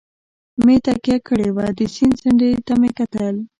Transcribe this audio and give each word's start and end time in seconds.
مې 0.65 0.75
تکیه 0.85 1.17
کړې 1.27 1.49
وه، 1.55 1.67
د 1.77 1.79
سیند 1.93 2.13
څنډې 2.19 2.51
ته 2.65 2.73
مې 2.79 2.89
وکتل. 2.93 3.35